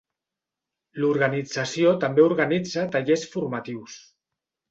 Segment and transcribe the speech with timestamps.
[1.01, 4.01] L'organització també organitza tallers formatius.